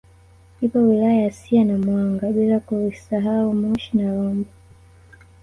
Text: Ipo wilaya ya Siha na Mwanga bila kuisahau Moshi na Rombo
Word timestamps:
Ipo 0.61 0.79
wilaya 0.79 1.21
ya 1.23 1.31
Siha 1.31 1.63
na 1.63 1.77
Mwanga 1.77 2.31
bila 2.31 2.59
kuisahau 2.59 3.53
Moshi 3.53 3.97
na 3.97 4.13
Rombo 4.15 4.49